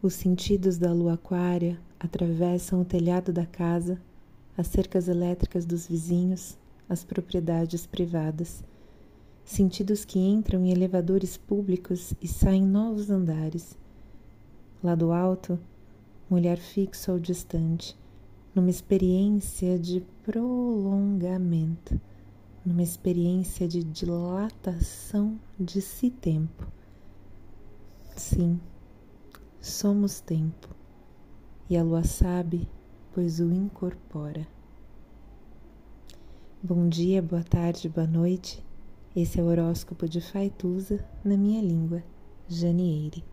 [0.00, 4.00] Os sentidos da lua aquária atravessam o telhado da casa,
[4.56, 6.56] as cercas elétricas dos vizinhos,
[6.88, 8.62] as propriedades privadas.
[9.44, 13.76] Sentidos que entram em elevadores públicos e saem novos andares.
[14.84, 15.58] Lá do alto,
[16.30, 17.98] um olhar fixo ao distante,
[18.54, 22.00] numa experiência de prolongamento,
[22.64, 26.68] numa experiência de dilatação de si tempo.
[28.14, 28.60] Sim
[29.60, 30.68] Somos tempo,
[31.68, 32.68] e a lua sabe,
[33.12, 34.46] pois o incorpora.
[36.62, 38.64] Bom dia, boa tarde, boa noite.
[39.16, 42.04] Esse é o horóscopo de Faituza na minha língua,
[42.46, 43.24] Janieire.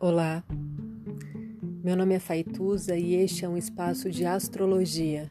[0.00, 0.42] Olá,
[1.84, 5.30] meu nome é Faituza e este é um espaço de astrologia